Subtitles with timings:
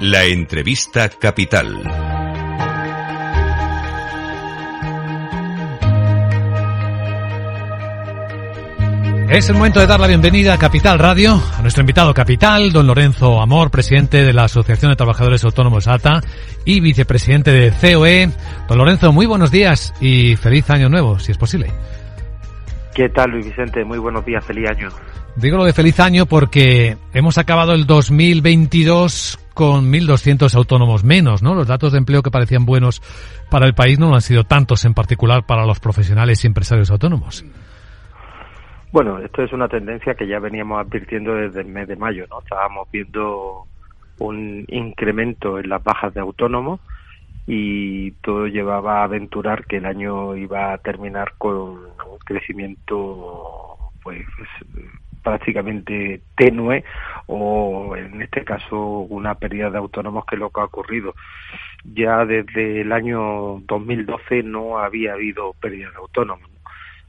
[0.00, 1.82] La entrevista capital.
[9.28, 12.86] Es el momento de dar la bienvenida a Capital Radio, a nuestro invitado capital, don
[12.86, 16.20] Lorenzo Amor, presidente de la Asociación de Trabajadores Autónomos ATA
[16.64, 18.30] y vicepresidente de COE.
[18.68, 21.72] Don Lorenzo, muy buenos días y feliz año nuevo, si es posible.
[22.94, 23.84] ¿Qué tal, Luis Vicente?
[23.84, 24.90] Muy buenos días, feliz año.
[25.40, 31.54] Digo lo de feliz año porque hemos acabado el 2022 con 1.200 autónomos menos, ¿no?
[31.54, 33.00] Los datos de empleo que parecían buenos
[33.48, 37.44] para el país no han sido tantos, en particular para los profesionales y empresarios autónomos.
[38.90, 42.40] Bueno, esto es una tendencia que ya veníamos advirtiendo desde el mes de mayo, ¿no?
[42.40, 43.64] Estábamos viendo
[44.18, 46.80] un incremento en las bajas de autónomos
[47.46, 54.26] y todo llevaba a aventurar que el año iba a terminar con un crecimiento pues
[55.22, 56.84] prácticamente tenue
[57.26, 61.14] o en este caso una pérdida de autónomos que es lo que ha ocurrido.
[61.84, 66.48] Ya desde el año 2012 no había habido pérdida de autónomos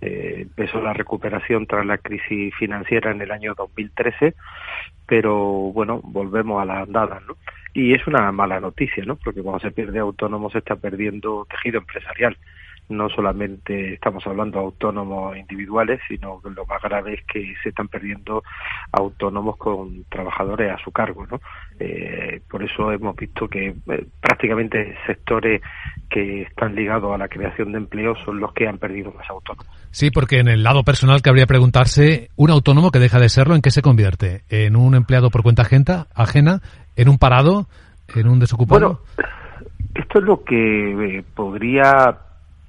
[0.02, 4.34] eh, empezó la recuperación tras la crisis financiera en el año 2013,
[5.06, 5.36] pero
[5.73, 7.36] bueno, volvemos a las andadas, ¿no?
[7.73, 9.18] Y es una mala noticia, ¿no?
[9.18, 12.38] Porque cuando se pierde autónomo se está perdiendo tejido empresarial
[12.90, 17.70] no solamente estamos hablando de autónomos individuales, sino que lo más grave es que se
[17.70, 18.44] están perdiendo
[18.92, 21.26] autónomos con trabajadores a su cargo.
[21.28, 21.40] ¿no?
[21.80, 25.62] Eh, por eso hemos visto que eh, prácticamente sectores
[26.10, 29.67] que están ligados a la creación de empleo son los que han perdido más autónomos.
[29.92, 33.62] Sí, porque en el lado personal cabría preguntarse, ¿un autónomo que deja de serlo en
[33.62, 34.42] qué se convierte?
[34.50, 36.08] ¿En un empleado por cuenta ajena?
[36.16, 36.62] ajena
[36.95, 37.67] ¿En un parado?
[38.16, 38.80] ¿En un desocupado?
[38.80, 39.00] Bueno,
[39.95, 42.17] esto es lo que eh, podría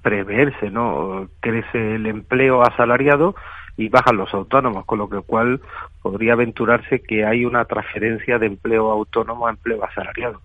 [0.03, 1.29] preverse, ¿no?
[1.41, 3.35] Crece el empleo asalariado
[3.77, 5.61] y bajan los autónomos, con lo que cual
[6.03, 10.41] podría aventurarse que hay una transferencia de empleo autónomo a empleo asalariado.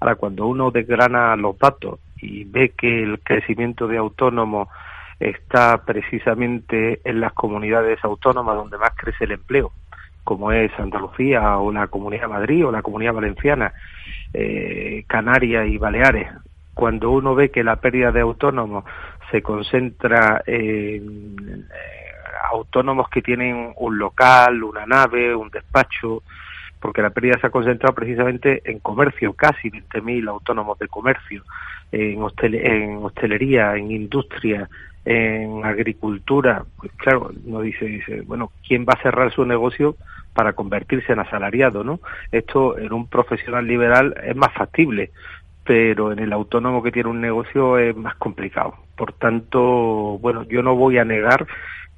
[0.00, 4.68] Ahora, cuando uno desgrana los datos y ve que el crecimiento de autónomos
[5.20, 9.72] está precisamente en las comunidades autónomas donde más crece el empleo,
[10.24, 13.72] como es Andalucía o la Comunidad de Madrid o la Comunidad Valenciana,
[14.34, 16.28] eh, Canarias y Baleares,
[16.74, 18.84] cuando uno ve que la pérdida de autónomos
[19.30, 22.02] se concentra en eh,
[22.50, 26.22] autónomos que tienen un local, una nave, un despacho,
[26.80, 31.44] porque la pérdida se ha concentrado precisamente en comercio, casi 20.000 autónomos de comercio,
[31.92, 34.68] en, en hostelería, en industria,
[35.04, 36.64] en agricultura.
[36.76, 39.96] Pues claro, uno dice, dice, bueno, ¿quién va a cerrar su negocio
[40.34, 42.00] para convertirse en asalariado, no?
[42.32, 45.10] Esto en un profesional liberal es más factible,
[45.64, 48.74] pero en el autónomo que tiene un negocio es más complicado.
[48.96, 51.46] Por tanto, bueno, yo no voy a negar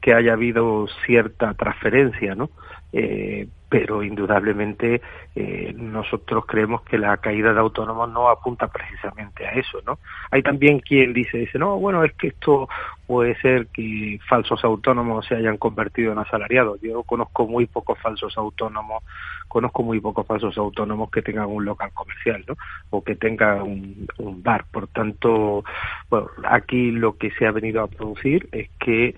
[0.00, 2.50] que haya habido cierta transferencia, ¿no?
[2.92, 5.02] Eh, pero indudablemente
[5.34, 9.98] eh, nosotros creemos que la caída de autónomos no apunta precisamente a eso, ¿no?
[10.30, 12.68] Hay también quien dice, dice, no, bueno, es que esto
[13.04, 16.80] puede ser que falsos autónomos se hayan convertido en asalariados.
[16.82, 19.02] Yo conozco muy pocos falsos autónomos,
[19.48, 22.54] conozco muy pocos falsos autónomos que tengan un local comercial, ¿no?
[22.90, 24.66] O que tengan un, un bar.
[24.70, 25.64] Por tanto,
[26.08, 29.16] bueno, aquí lo que se ha venido a producir es que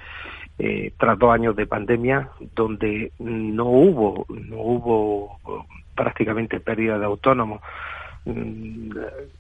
[0.59, 5.39] eh, tras dos años de pandemia donde no hubo no hubo
[5.95, 7.61] prácticamente pérdida de autónomos
[8.25, 8.91] mm,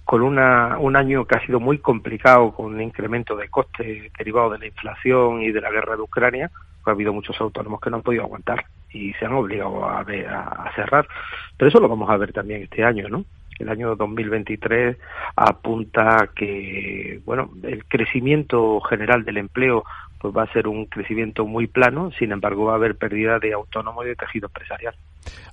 [0.04, 4.53] con una, un año que ha sido muy complicado con un incremento de costes derivados
[4.53, 6.50] de la inflación y de la guerra de Ucrania,
[6.82, 10.00] pues ha habido muchos autónomos que no han podido aguantar y se han obligado a,
[10.00, 11.06] a, cerrar.
[11.56, 13.25] Pero eso lo vamos a ver también este año, ¿no?
[13.59, 14.97] El año 2023
[15.34, 19.84] apunta que, bueno, el crecimiento general del empleo
[20.19, 23.53] pues va a ser un crecimiento muy plano, sin embargo va a haber pérdida de
[23.53, 24.94] autónomo y de tejido empresarial.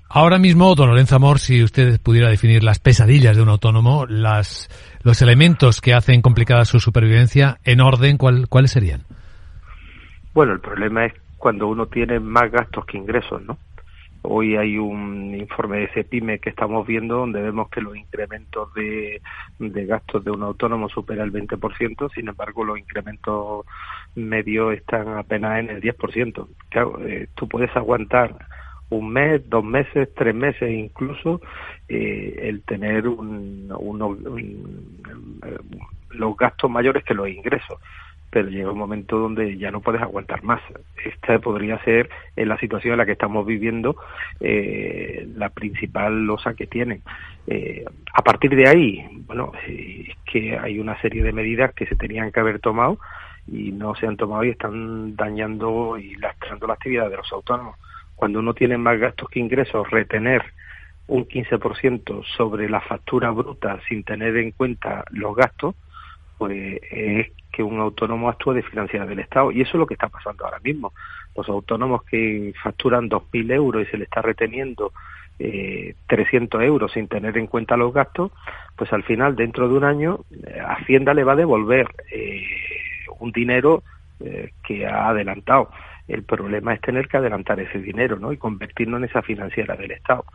[0.09, 4.69] Ahora mismo, don Lorenzo Amor, si usted pudiera definir las pesadillas de un autónomo, las,
[5.03, 9.01] los elementos que hacen complicada su supervivencia, en orden, ¿cuál, ¿cuáles serían?
[10.33, 13.57] Bueno, el problema es cuando uno tiene más gastos que ingresos, ¿no?
[14.25, 19.21] Hoy hay un informe de CEPIME que estamos viendo donde vemos que los incrementos de,
[19.59, 23.65] gastos de un autónomo supera el 20%, sin embargo los incrementos
[24.15, 26.47] medios están apenas en el 10%.
[26.69, 28.33] Claro, eh, tú puedes aguantar
[28.89, 31.41] un mes, dos meses, tres meses incluso,
[31.89, 33.67] eh, el tener un,
[36.11, 37.77] los gastos mayores que los ingresos
[38.33, 40.59] pero llega un momento donde ya no puedes aguantar más.
[41.05, 43.95] Esta podría ser, en la situación en la que estamos viviendo,
[44.39, 47.03] eh, la principal losa que tienen.
[47.45, 51.85] Eh, a partir de ahí, bueno, eh, es que hay una serie de medidas que
[51.85, 52.97] se tenían que haber tomado
[53.47, 57.75] y no se han tomado y están dañando y lastrando la actividad de los autónomos.
[58.15, 60.41] Cuando uno tiene más gastos que ingresos, retener
[61.05, 65.75] un 15% sobre la factura bruta sin tener en cuenta los gastos,
[66.39, 69.51] pues es que un autónomo actúa de financiar del Estado.
[69.51, 70.91] Y eso es lo que está pasando ahora mismo.
[71.37, 74.91] Los autónomos que facturan 2.000 euros y se le está reteniendo
[75.39, 78.31] eh, 300 euros sin tener en cuenta los gastos,
[78.75, 82.43] pues al final, dentro de un año, eh, Hacienda le va a devolver eh,
[83.19, 83.83] un dinero
[84.19, 85.69] eh, que ha adelantado.
[86.07, 88.33] El problema es tener que adelantar ese dinero ¿no?
[88.33, 90.25] y convertirlo en esa financiera del Estado.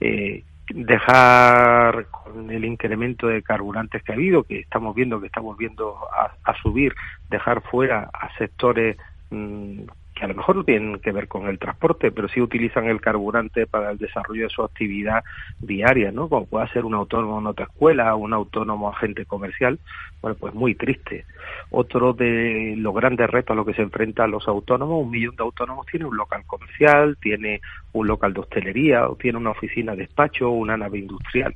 [0.00, 5.40] Eh, dejar con el incremento de carburantes que ha habido, que estamos viendo que está
[5.40, 6.94] volviendo a, subir,
[7.28, 8.96] dejar fuera a sectores
[9.30, 9.82] mm,
[10.14, 13.00] que a lo mejor no tienen que ver con el transporte, pero sí utilizan el
[13.00, 15.24] carburante para el desarrollo de su actividad
[15.58, 16.28] diaria, ¿no?
[16.28, 19.78] Como puede ser un autónomo en otra escuela, un autónomo agente comercial,
[20.22, 21.24] bueno, pues muy triste.
[21.70, 25.42] Otro de los grandes retos a los que se enfrentan los autónomos, un millón de
[25.42, 27.60] autónomos tiene un local comercial, tiene
[27.92, 31.54] un local de hostelería, o tiene una oficina de despacho, una nave industrial.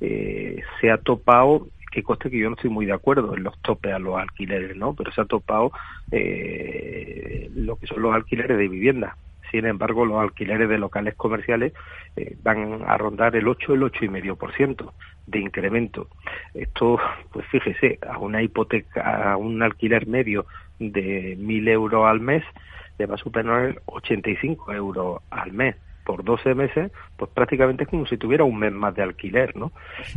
[0.00, 3.58] Eh, se ha topado que coste que yo no estoy muy de acuerdo en los
[3.62, 4.94] topes a los alquileres, ¿no?
[4.94, 5.72] Pero se ha topado
[6.12, 6.79] eh,
[7.54, 9.16] lo que son los alquileres de vivienda.
[9.50, 11.72] Sin embargo, los alquileres de locales comerciales
[12.16, 14.92] eh, van a rondar el 8, el 8,5%
[15.26, 16.08] de incremento.
[16.54, 16.98] Esto,
[17.32, 20.46] pues fíjese, a una hipoteca, a un alquiler medio
[20.78, 22.44] de 1.000 euros al mes,
[22.98, 28.06] le va a superar 85 euros al mes por 12 meses, pues prácticamente es como
[28.06, 29.72] si tuviera un mes más de alquiler, ¿no?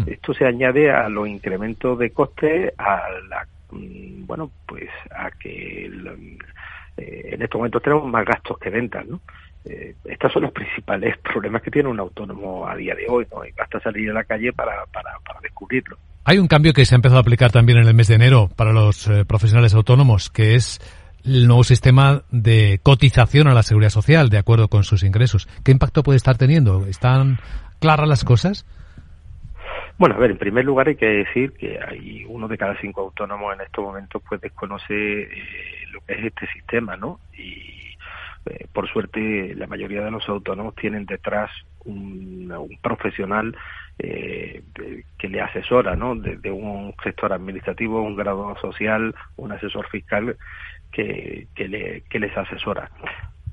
[0.07, 5.91] Esto se añade a los incrementos de coste, a la, mm, bueno, pues a que
[6.98, 9.22] eh, en estos momentos tenemos más gastos que ventas, ¿no?
[9.66, 13.42] Eh, estos son los principales problemas que tiene un autónomo a día de hoy, ¿no?
[13.57, 15.98] Basta salir a la calle para, para, para descubrirlo.
[16.25, 18.50] Hay un cambio que se ha empezado a aplicar también en el mes de enero
[18.56, 20.80] para los eh, profesionales autónomos, que es
[21.25, 25.48] el nuevo sistema de cotización a la seguridad social de acuerdo con sus ingresos.
[25.63, 26.86] ¿Qué impacto puede estar teniendo?
[26.86, 27.40] ¿Están
[27.80, 28.66] claras las cosas?
[30.04, 33.00] Bueno, a ver, en primer lugar hay que decir que hay uno de cada cinco
[33.00, 35.30] autónomos en estos momentos pues desconoce eh,
[35.94, 37.22] lo que es este sistema, ¿no?
[37.38, 37.96] Y
[38.48, 41.50] eh, por suerte la mayoría de los autónomos tienen detrás
[41.86, 43.56] un, profesional
[43.98, 44.64] eh,
[45.18, 46.16] que le asesora, ¿no?
[46.16, 50.36] Desde un gestor administrativo, un graduado social, un asesor fiscal
[50.92, 52.92] que, que, les asesora.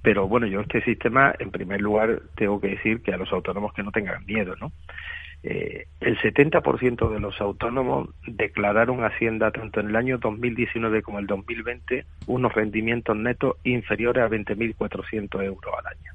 [0.02, 3.72] Pero bueno, yo este sistema, en primer lugar, tengo que decir que a los autónomos
[3.72, 4.72] que no tengan miedo, ¿no?
[5.42, 11.26] Eh, el 70% de los autónomos declararon Hacienda tanto en el año 2019 como el
[11.26, 16.12] 2020 unos rendimientos netos inferiores a 20.400 euros al año.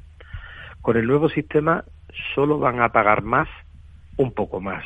[0.81, 1.83] Con el nuevo sistema
[2.35, 3.49] solo van a pagar más,
[4.17, 4.83] un poco más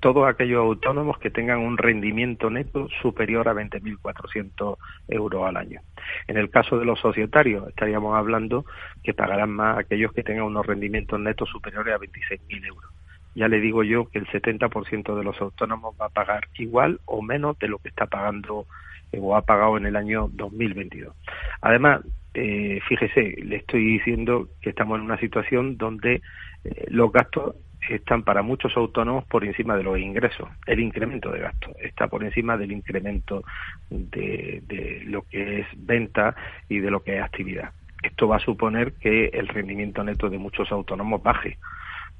[0.00, 4.76] todos aquellos autónomos que tengan un rendimiento neto superior a 20.400
[5.08, 5.80] euros al año.
[6.26, 8.64] En el caso de los societarios, estaríamos hablando
[9.02, 12.90] que pagarán más aquellos que tengan unos rendimientos netos superiores a 26.000 euros.
[13.34, 17.22] Ya le digo yo que el 70% de los autónomos va a pagar igual o
[17.22, 18.66] menos de lo que está pagando
[19.12, 21.14] eh, o ha pagado en el año 2022.
[21.60, 22.00] Además,
[22.34, 26.22] eh, fíjese, le estoy diciendo que estamos en una situación donde
[26.64, 27.56] eh, los gastos
[27.88, 30.48] están para muchos autónomos por encima de los ingresos.
[30.66, 33.42] El incremento de gastos está por encima del incremento
[33.88, 36.36] de, de lo que es venta
[36.68, 37.72] y de lo que es actividad.
[38.02, 41.58] Esto va a suponer que el rendimiento neto de muchos autónomos baje.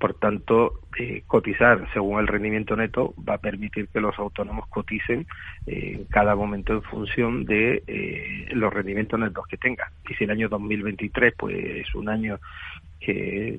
[0.00, 5.26] Por tanto, eh, cotizar según el rendimiento neto va a permitir que los autónomos coticen
[5.66, 9.88] eh, en cada momento en función de eh, los rendimientos netos que tengan.
[10.08, 12.40] Y si el año 2023 pues es un año
[12.98, 13.58] que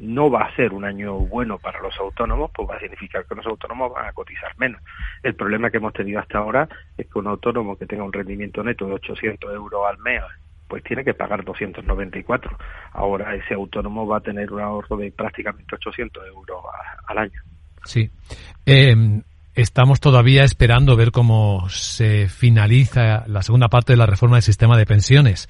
[0.00, 3.34] no va a ser un año bueno para los autónomos, pues va a significar que
[3.34, 4.80] los autónomos van a cotizar menos.
[5.22, 8.64] El problema que hemos tenido hasta ahora es que un autónomo que tenga un rendimiento
[8.64, 10.22] neto de 800 euros al mes,
[10.72, 12.56] pues tiene que pagar 294.
[12.92, 16.62] Ahora ese autónomo va a tener un ahorro de prácticamente 800 euros
[17.08, 17.42] al año.
[17.84, 18.08] Sí.
[18.64, 19.20] Eh,
[19.54, 24.78] estamos todavía esperando ver cómo se finaliza la segunda parte de la reforma del sistema
[24.78, 25.46] de pensiones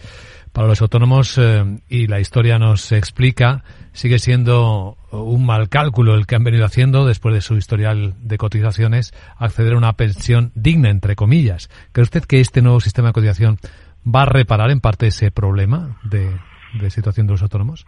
[0.52, 3.62] para los autónomos, eh, y la historia nos explica,
[3.92, 8.38] sigue siendo un mal cálculo el que han venido haciendo después de su historial de
[8.38, 11.70] cotizaciones, acceder a una pensión digna, entre comillas.
[11.92, 13.58] ¿Cree usted que este nuevo sistema de cotización
[14.04, 16.30] va a reparar en parte ese problema de,
[16.80, 17.86] de situación de los autónomos?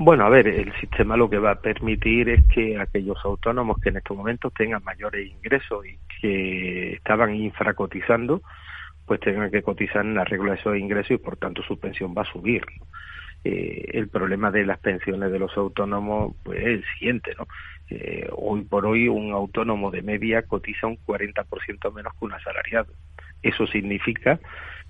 [0.00, 3.88] Bueno, a ver, el sistema lo que va a permitir es que aquellos autónomos que
[3.88, 8.40] en estos momentos tengan mayores ingresos y que estaban infracotizando,
[9.06, 12.14] pues tengan que cotizar en la regla de esos ingresos y por tanto su pensión
[12.16, 12.64] va a subir.
[13.44, 17.46] Eh, el problema de las pensiones de los autónomos pues es el siguiente, ¿no?
[17.90, 22.92] Eh, hoy por hoy un autónomo de media cotiza un 40% menos que un asalariado.
[23.42, 24.40] Eso significa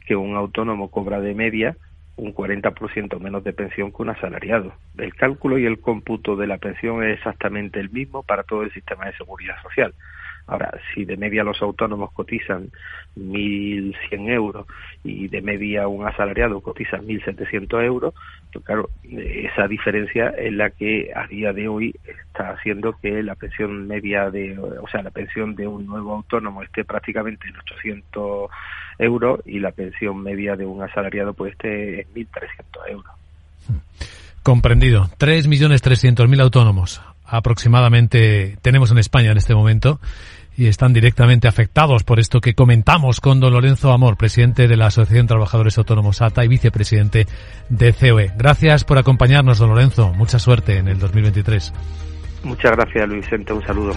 [0.07, 1.77] que un autónomo cobra de media
[2.19, 4.75] un 40% menos de pensión que un asalariado.
[4.97, 8.73] El cálculo y el cómputo de la pensión es exactamente el mismo para todo el
[8.73, 9.95] sistema de seguridad social.
[10.49, 12.71] Ahora, si de media los autónomos cotizan
[13.17, 14.67] 1.100 euros
[15.05, 18.15] y de media un asalariado cotiza 1.700 euros,
[18.51, 23.35] pues claro, esa diferencia es la que a día de hoy está haciendo que la
[23.35, 28.51] pensión media de, o sea, la pensión de un nuevo autónomo esté prácticamente en 800
[28.99, 32.27] euros y la pensión media de un asalariado pues esté en 1.300
[32.89, 33.13] euros.
[34.43, 35.11] Comprendido.
[35.19, 40.01] 3.300.000 autónomos aproximadamente tenemos en España en este momento
[40.59, 44.87] y están directamente afectados por esto que comentamos con don Lorenzo Amor, presidente de la
[44.87, 47.27] Asociación de Trabajadores Autónomos ATA y vicepresidente
[47.69, 48.33] de COE.
[48.37, 50.13] Gracias por acompañarnos, don Lorenzo.
[50.15, 51.73] Mucha suerte en el 2023.
[52.43, 53.53] Muchas gracias, Luis Vicente.
[53.53, 53.93] Un saludo.